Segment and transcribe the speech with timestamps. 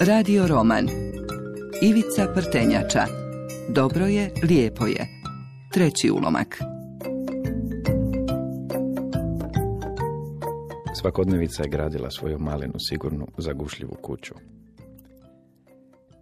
[0.00, 0.88] Radio roman
[1.82, 3.06] Ivica Prtenjača
[3.68, 5.06] Dobro je, lijepo je
[5.72, 6.58] Treći ulomak
[11.00, 14.34] Svakodnevica je gradila svoju malenu, sigurnu, zagušljivu kuću.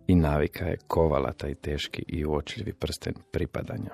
[0.07, 3.91] I navika je kovala taj teški i uočljivi prsten pripadanja.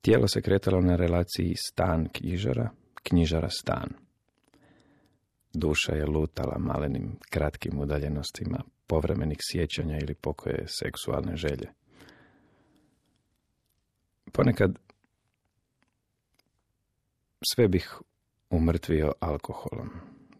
[0.00, 2.70] Tijelo se kretalo na relaciji stan knjižara,
[3.02, 3.88] knjižara stan.
[5.54, 11.68] Duša je lutala malenim, kratkim udaljenostima povremenih sjećanja ili pokoje seksualne želje.
[14.32, 14.78] Ponekad
[17.54, 18.00] sve bih
[18.50, 19.90] umrtvio alkoholom,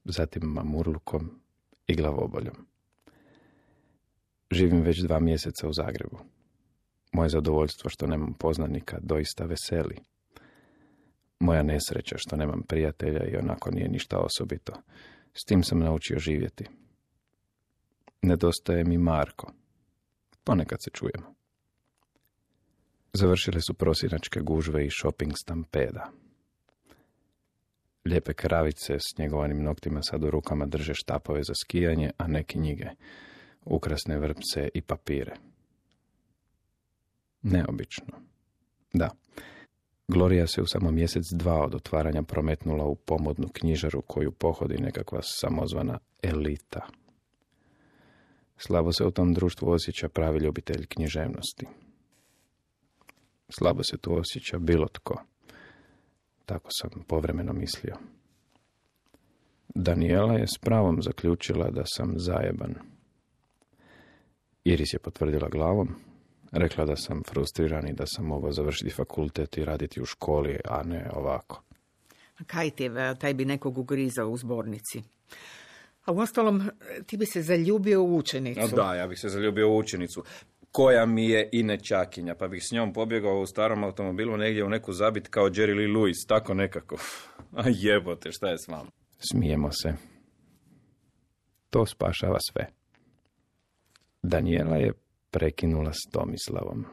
[0.04, 1.30] zatim mamurlukom
[1.86, 2.66] i glavoboljom.
[4.50, 6.18] Živim već dva mjeseca u Zagrebu.
[7.12, 9.96] Moje zadovoljstvo što nemam poznanika doista veseli.
[11.42, 14.72] Moja nesreća što nemam prijatelja i onako nije ništa osobito.
[15.34, 16.64] S tim sam naučio živjeti.
[18.22, 19.52] Nedostaje mi Marko.
[20.44, 21.34] Ponekad se čujemo.
[23.12, 26.10] Završile su prosinačke gužve i shopping stampeda.
[28.04, 32.86] Lijepe kravice s njegovanim noktima sad u rukama drže štapove za skijanje, a ne knjige,
[33.64, 35.36] ukrasne vrpce i papire.
[37.42, 38.22] Neobično.
[38.92, 39.10] Da.
[40.08, 45.20] Gloria se u samo mjesec dva od otvaranja prometnula u pomodnu knjižaru koju pohodi nekakva
[45.22, 46.86] samozvana elita.
[48.56, 51.66] Slabo se u tom društvu osjeća pravi ljubitelj književnosti.
[53.48, 55.22] Slabo se tu osjeća bilo tko.
[56.46, 57.96] Tako sam povremeno mislio.
[59.74, 62.74] Daniela je s pravom zaključila da sam zajeban.
[64.64, 65.94] Iris je potvrdila glavom,
[66.52, 70.82] rekla da sam frustriran i da sam mogao završiti fakultet i raditi u školi, a
[70.82, 71.62] ne ovako.
[72.46, 75.02] Kaj ti je, taj bi nekog ugrizao u zbornici.
[76.04, 76.70] A uostalom,
[77.06, 78.76] ti bi se zaljubio u učenicu.
[78.76, 80.24] da, ja bih se zaljubio u učenicu
[80.72, 84.68] koja mi je i nečakinja, pa bih s njom pobjegao u starom automobilu negdje u
[84.68, 86.96] neku zabit kao Jerry Lee Lewis, tako nekako.
[87.56, 88.90] A jebote, šta je s vama?
[89.30, 89.94] Smijemo se.
[91.70, 92.66] To spašava sve.
[94.22, 94.92] Daniela je
[95.32, 96.84] prekinula s Tomislavom.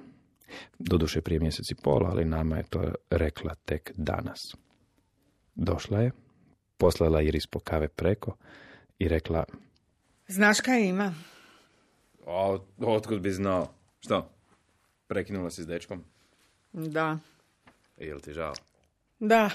[0.80, 4.40] Doduše prije mjeseci pola, ali nama je to rekla tek danas.
[5.56, 6.12] Došla je,
[6.78, 8.36] poslala Iris po kave preko
[9.00, 9.44] i rekla...
[10.28, 11.14] Znaš kaj ima?
[12.28, 13.74] A otkud bi znao?
[14.00, 14.32] Što?
[15.08, 16.04] Prekinula si s dečkom?
[16.74, 17.18] Da.
[17.98, 18.54] Jel ti žao?
[19.20, 19.50] Da.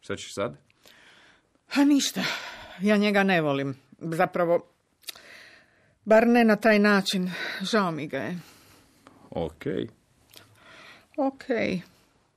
[0.00, 0.56] Šta ćeš sad?
[1.74, 2.22] A ništa.
[2.80, 3.76] Ja njega ne volim.
[3.98, 4.73] Zapravo,
[6.04, 7.30] bar ne na taj način.
[7.60, 8.38] Žao mi ga je.
[9.30, 9.88] Okej.
[11.16, 11.80] Okej.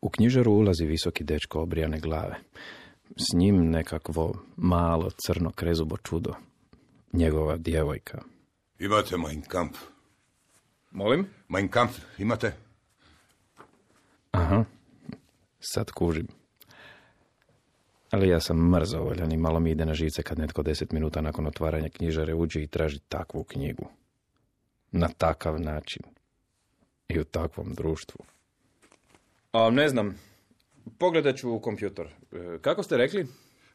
[0.01, 2.35] U knjižaru ulazi visoki dečko obrijane glave.
[3.15, 6.33] S njim nekakvo malo crno krezubo čudo.
[7.13, 8.21] Njegova djevojka.
[8.79, 9.79] Imate Mein Kampf.
[10.91, 11.27] Molim?
[11.47, 12.53] Mein Kampf, imate?
[14.31, 14.63] Aha,
[15.59, 16.27] sad kužim.
[18.11, 21.47] Ali ja sam mrzovoljan i malo mi ide na živce kad netko deset minuta nakon
[21.47, 23.89] otvaranja knjižare uđe i traži takvu knjigu.
[24.91, 26.03] Na takav način.
[27.09, 28.25] I u takvom društvu.
[29.51, 30.15] A, ne znam.
[30.97, 32.07] Pogledat ću u kompjutor.
[32.07, 33.27] E, kako ste rekli?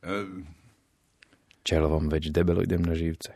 [0.03, 0.25] E...
[1.63, 3.33] Čelovom već debelo idem na živce.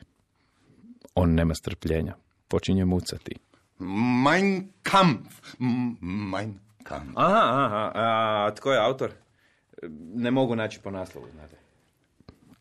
[1.14, 2.14] On nema strpljenja.
[2.48, 3.34] Počinje mucati.
[3.78, 5.54] Mein Kampf.
[6.00, 7.12] Mein Kampf.
[7.14, 7.92] Aha, aha.
[7.94, 9.12] A tko je autor?
[10.14, 11.56] Ne mogu naći po naslovu, znate.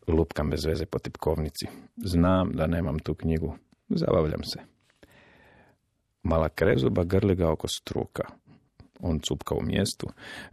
[0.06, 1.66] Lupkam bez veze po tipkovnici.
[1.96, 3.56] Znam da nemam tu knjigu.
[3.88, 4.58] Zabavljam se.
[6.22, 8.24] Mala krezuba grli ga oko struka.
[9.00, 10.06] On cupka u mjestu,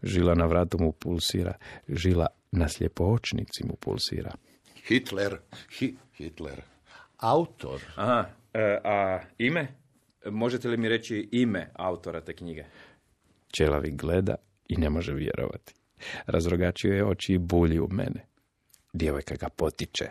[0.03, 1.53] žila na vratu mu pulsira,
[1.87, 2.67] žila na
[2.99, 4.31] očnici mu pulsira.
[4.87, 5.37] Hitler,
[5.79, 6.61] hi, Hitler.
[7.17, 7.81] Autor.
[7.95, 9.67] Aha, e, a ime?
[10.25, 12.65] Možete li mi reći ime autora te knjige?
[13.47, 14.35] Čelavi gleda
[14.69, 15.73] i ne može vjerovati.
[16.25, 18.25] Razrogačio je oči i bulji u mene.
[18.93, 20.05] Djevojka ga potiče.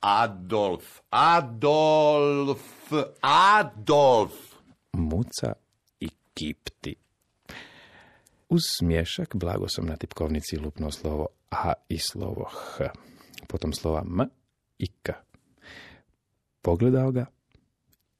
[0.00, 4.32] Adolf, Adolf, Adolf.
[4.92, 5.52] Muca
[6.00, 6.94] i kipti.
[8.48, 12.90] Uz smješak blago sam na tipkovnici lupno slovo A i slovo H.
[13.48, 14.28] Potom slova M
[14.78, 15.12] i K.
[16.62, 17.26] Pogledao ga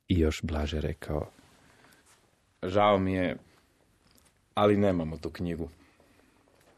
[0.08, 1.30] i još blaže rekao.
[2.62, 3.36] Žao mi je,
[4.54, 5.68] ali nemamo tu knjigu.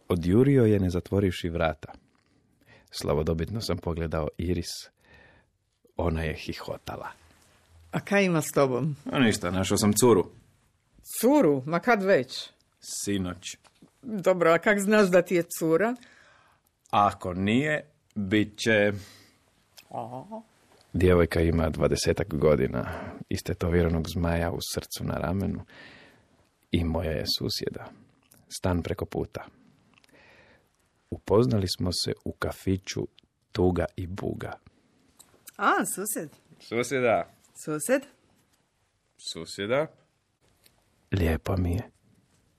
[0.08, 1.92] Odjurio je ne zatvorivši vrata.
[2.90, 4.90] Slavodobitno sam pogledao Iris.
[5.96, 7.08] Ona je hihotala.
[7.90, 8.96] A kaj ima s tobom?
[9.12, 10.30] A ništa, našao sam curu.
[11.20, 11.62] Curu?
[11.66, 12.50] Ma kad već?
[12.80, 13.56] Sinoć.
[14.02, 15.94] Dobro, a kak znaš da ti je cura?
[16.90, 18.92] Ako nije, bit će...
[20.92, 22.90] Djevojka ima dvadesetak godina,
[23.28, 25.60] istetoviranog zmaja u srcu na ramenu
[26.70, 27.90] i moja je susjeda,
[28.48, 29.46] stan preko puta.
[31.10, 33.08] Upoznali smo se u kafiću
[33.52, 34.52] Tuga i Buga.
[35.56, 36.30] A, susjed.
[36.60, 37.30] Susjeda.
[37.54, 38.02] Susjed?
[39.16, 39.86] Susjeda?
[41.12, 41.90] Lijepo mi je.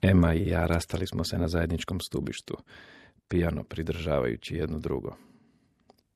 [0.02, 2.56] Ema i ja rastali smo se na zajedničkom stubištu,
[3.28, 5.16] pijano pridržavajući jedno drugo.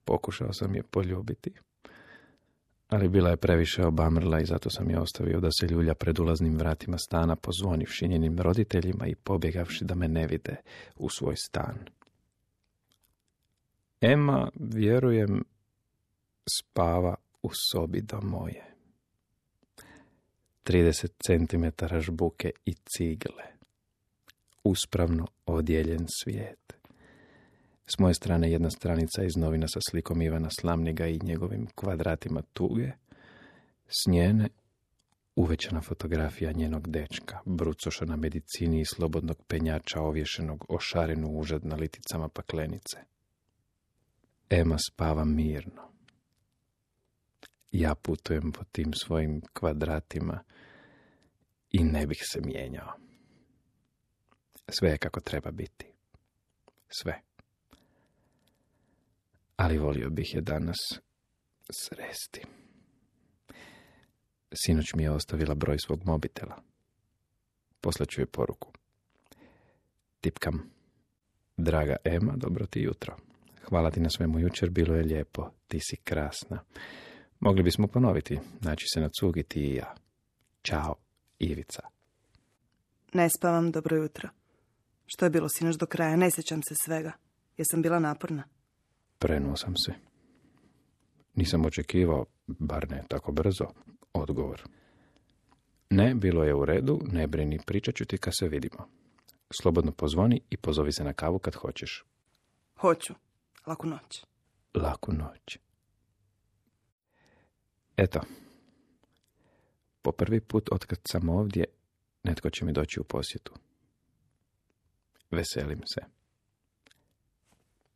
[0.05, 1.52] Pokušao sam je poljubiti,
[2.88, 6.58] ali bila je previše obamrla i zato sam je ostavio da se ljulja pred ulaznim
[6.58, 10.56] vratima stana pozvonivši njenim roditeljima i pobjegavši da me ne vide
[10.96, 11.79] u svoj stan.
[14.02, 15.44] Ema, vjerujem,
[16.58, 18.64] spava u sobi do moje.
[20.64, 23.44] 30 cm žbuke i cigle.
[24.64, 26.72] Uspravno odjeljen svijet.
[27.87, 32.93] S moje strane jedna stranica iz novina sa slikom Ivana Slamniga i njegovim kvadratima tuge.
[33.87, 34.48] S njene
[35.37, 41.76] uvećana fotografija njenog dečka, brucoša na medicini i slobodnog penjača ovješenog o šarenu užad na
[41.76, 43.12] liticama paklenice.
[44.54, 45.82] Ema spava mirno.
[47.70, 50.44] Ja putujem po tim svojim kvadratima
[51.70, 52.93] i ne bih se mijenjao.
[54.69, 55.87] Sve je kako treba biti.
[56.88, 57.20] Sve.
[59.56, 60.78] Ali volio bih je danas
[61.70, 62.43] sresti.
[64.52, 66.62] Sinoć mi je ostavila broj svog mobitela.
[67.81, 68.72] Poslaću je poruku.
[70.20, 70.70] Tipkam.
[71.56, 73.31] Draga Ema, dobro ti jutro.
[73.68, 75.50] Hvala ti na svemu jučer, bilo je lijepo.
[75.68, 76.64] Ti si krasna.
[77.40, 79.94] Mogli bismo ponoviti, naći se na cugi ti i ja.
[80.62, 80.94] Ćao,
[81.38, 81.82] Ivica.
[83.12, 84.28] Ne spavam, dobro jutro.
[85.06, 86.16] Što je bilo sinoć do kraja?
[86.16, 87.12] Ne sjećam se svega.
[87.56, 88.44] Jesam bila naporna?
[89.18, 89.92] Prenuo sam se.
[91.34, 93.64] Nisam očekivao, bar ne tako brzo,
[94.12, 94.62] odgovor.
[95.90, 98.88] Ne, bilo je u redu, ne brini, pričat ću ti kad se vidimo.
[99.60, 102.04] Slobodno pozvoni i pozovi se na kavu kad hoćeš.
[102.76, 103.14] Hoću.
[103.66, 104.24] Laku noć.
[104.74, 105.58] Laku noć.
[107.96, 108.20] Eto,
[110.02, 111.64] po prvi put otkad sam ovdje,
[112.22, 113.54] netko će mi doći u posjetu.
[115.30, 116.00] Veselim se.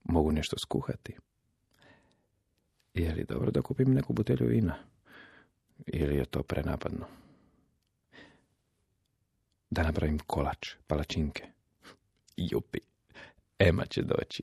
[0.05, 1.17] Mogu nešto skuhati.
[2.95, 4.79] Je li dobro da kupim neku butelju vina?
[5.87, 7.07] Ili je to prenapadno?
[9.71, 11.45] Da napravim kolač, palačinke.
[12.37, 12.79] Jupi,
[13.59, 14.43] Ema će doći.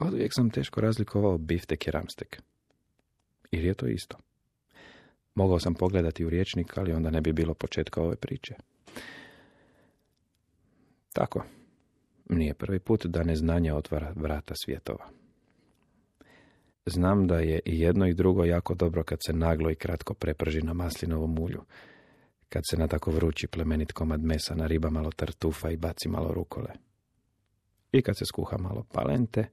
[0.00, 2.42] Od uvijek sam teško razlikovao biftek i ramstek.
[3.50, 4.16] Ili je to isto?
[5.34, 8.54] Mogao sam pogledati u riječnik, ali onda ne bi bilo početka ove priče.
[11.12, 11.44] Tako,
[12.28, 15.08] nije prvi put da neznanje otvara vrata svjetova.
[16.86, 20.62] Znam da je i jedno i drugo jako dobro kad se naglo i kratko preprži
[20.62, 21.62] na maslinovom ulju,
[22.48, 26.32] kad se na tako vrući plemenit komad mesa na riba malo tartufa i baci malo
[26.32, 26.70] rukole.
[27.92, 29.48] I kad se skuha malo palente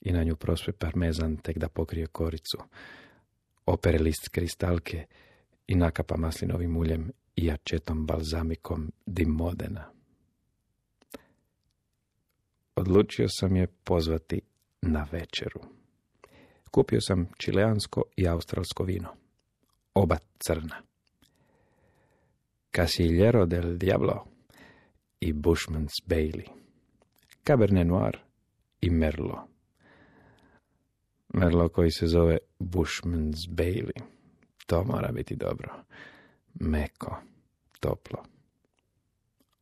[0.00, 2.58] i na nju prospe parmezan tek da pokrije koricu,
[3.66, 5.06] opere list kristalke
[5.66, 9.90] i nakapa maslinovim uljem i jačetom balzamikom dimodena.
[12.76, 14.40] Odlučio sam je pozvati
[14.82, 15.60] na večeru.
[16.70, 19.08] Kupio sam čileansko i australsko vino.
[19.94, 20.82] Oba crna.
[22.70, 24.24] Casillero del Diablo
[25.20, 26.65] i Bushman's Bailey.
[27.46, 28.18] Cabernet Noir
[28.80, 29.38] i Merlot.
[31.34, 34.00] Merlo koji se zove Bushman's Bailey.
[34.66, 35.74] To mora biti dobro.
[36.54, 37.22] Meko,
[37.80, 38.24] toplo.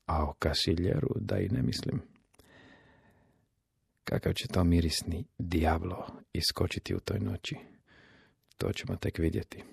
[0.07, 2.03] A o kasiljeru da i ne mislim.
[4.05, 7.57] Kakav će to mirisni diablo iskočiti u toj noći.
[8.59, 9.65] To ćemo tek vidjeti.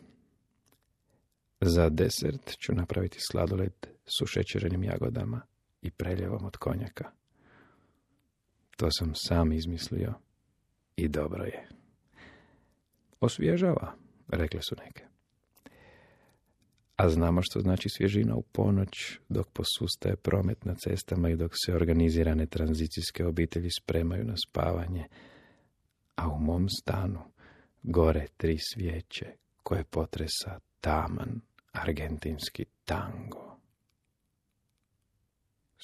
[1.62, 3.74] Za desert ću napraviti sladoled
[4.06, 5.42] s ušećerenim jagodama
[5.82, 7.21] i preljevom od konjaka.
[8.78, 10.14] To sam sam izmislio
[10.96, 11.68] i dobro je.
[13.20, 13.96] Osvježava,
[14.28, 15.06] rekle su neke.
[16.96, 21.74] A znamo što znači svježina u ponoć, dok posustaje promet na cestama i dok se
[21.74, 25.08] organizirane tranzicijske obitelji spremaju na spavanje.
[26.16, 27.20] A u mom stanu
[27.84, 29.26] gore tri svijeće
[29.64, 33.58] koje potresa taman argentinski tango.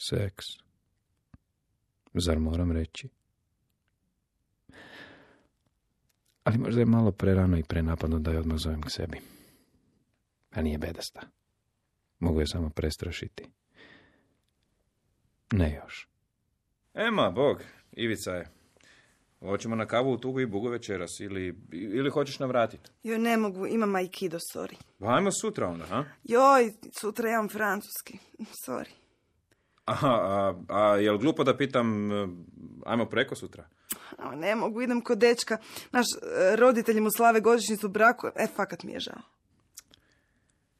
[0.09, 0.66] Seks.
[2.19, 3.09] Zar moram reći?
[6.43, 9.17] Ali možda je malo prerano i prenapadno da je odmah zovem k sebi.
[10.51, 11.21] A nije bedasta.
[12.19, 13.43] Mogu je samo prestrašiti.
[15.51, 16.09] Ne još.
[16.93, 18.49] Ema, Bog, Ivica je.
[19.39, 22.89] Hoćemo na kavu u Tugu i Bugu večeras ili, ili hoćeš navratiti?
[23.03, 24.75] Joj, ne mogu, imam aikido, sorry.
[24.99, 26.05] Pa ajmo sutra onda, ha?
[26.23, 28.17] Joj, sutra imam francuski,
[28.67, 28.91] sorry.
[29.87, 32.27] Aha, a, a jel glupo da pitam, e,
[32.85, 33.67] ajmo preko sutra?
[34.17, 35.57] A, ne mogu, idem kod dečka.
[35.91, 39.21] Naš e, roditelji mu slave godišnjicu braku, e, fakat mi je žao.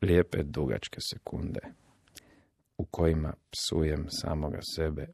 [0.02, 1.60] Lijepe dugačke sekunde
[2.78, 5.08] u kojima psujem samoga sebe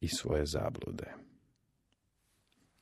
[0.00, 1.14] i svoje zablude.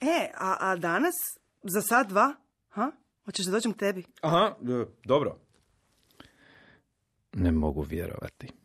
[0.01, 1.15] E, a, a danas?
[1.63, 2.35] Za sat, dva?
[2.69, 2.91] Ha?
[3.25, 4.05] Hoćeš da dođem k tebi?
[4.21, 5.39] Aha, e, dobro.
[7.33, 8.62] Ne mogu vjerovati.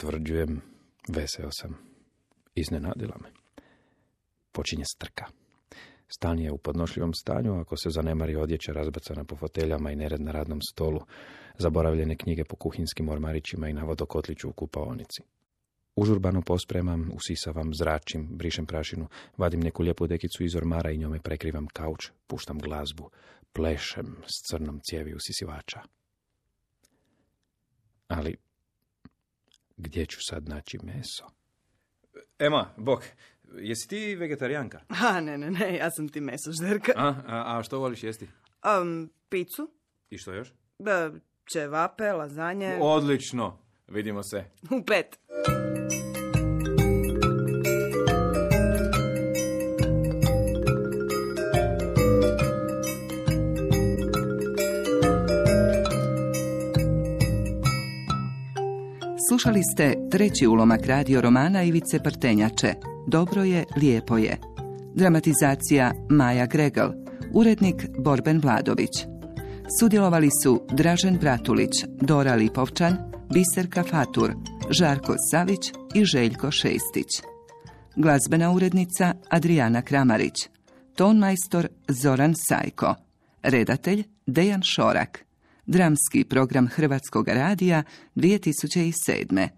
[0.00, 0.60] Potvrđujem,
[1.08, 1.76] veseo sam.
[2.54, 3.28] Iznenadila me.
[4.52, 5.24] Počinje strka.
[6.08, 10.32] Stan je u podnošljivom stanju ako se zanemari odjeća razbacana po foteljama i nered na
[10.32, 11.00] radnom stolu,
[11.58, 15.22] zaboravljene knjige po kuhinskim ormarićima i na vodokotliću u kupaonici.
[15.96, 21.66] Užurbano pospremam, usisavam, zračim, brišem prašinu, vadim neku lijepu dekicu iz ormara i njome prekrivam
[21.66, 23.10] kauč, puštam glazbu,
[23.52, 25.80] plešem s crnom cijevi usisivača.
[28.08, 28.36] Ali,
[29.80, 31.24] gdje ću sad naći meso?
[32.38, 33.04] Ema, bok,
[33.58, 34.80] jesi ti vegetarijanka?
[34.88, 36.92] A, ne, ne, ne, ja sam ti meso žderka.
[36.96, 38.28] A, a, a što voliš jesti?
[38.82, 39.70] Um, picu,
[40.10, 40.52] I što još?
[40.78, 41.10] da,
[41.52, 43.58] ćevape, lazanje, Odlično,
[43.88, 44.44] vidimo se.
[44.70, 45.18] u pet.
[59.42, 62.74] Slušali ste treći ulomak radio romana Ivice Prtenjače.
[63.06, 64.36] Dobro je, lijepo je.
[64.94, 66.90] Dramatizacija Maja Gregel.
[67.32, 68.90] Urednik Borben Vladović.
[69.80, 71.70] Sudjelovali su Dražen Bratulić,
[72.00, 72.96] Dora Lipovčan,
[73.34, 74.32] Biserka Fatur,
[74.70, 77.22] Žarko Savić i Željko Šestić.
[77.96, 80.48] Glazbena urednica Adriana Kramarić.
[80.94, 82.94] Tonmajstor Zoran Sajko.
[83.42, 85.29] Redatelj Dejan Šorak.
[85.70, 87.82] Dramski program Hrvatskog radija
[88.14, 89.50] 2007.